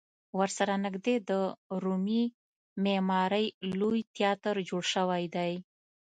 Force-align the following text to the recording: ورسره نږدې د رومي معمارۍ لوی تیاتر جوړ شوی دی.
ورسره 0.39 0.73
نږدې 0.85 1.15
د 1.29 1.31
رومي 1.83 2.23
معمارۍ 2.83 3.45
لوی 3.79 3.99
تیاتر 4.15 4.55
جوړ 4.69 4.83
شوی 4.93 5.23
دی. 5.35 5.53